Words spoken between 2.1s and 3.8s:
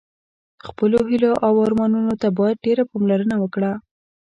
ته باید ډېره پاملرنه وکړه.